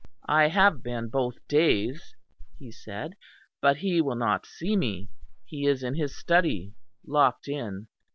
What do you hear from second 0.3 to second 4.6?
have been both days," he said, "but he will not